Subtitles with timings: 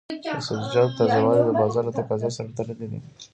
[0.23, 2.99] د سبزیجاتو تازه والی د بازار د تقاضا سره تړلی دی.